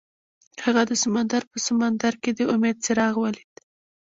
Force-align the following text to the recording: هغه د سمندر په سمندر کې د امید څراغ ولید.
هغه 0.65 0.81
د 0.89 0.91
سمندر 1.03 1.41
په 1.51 1.57
سمندر 1.67 2.13
کې 2.21 2.31
د 2.33 2.39
امید 2.53 2.77
څراغ 2.85 3.13
ولید. 3.23 3.53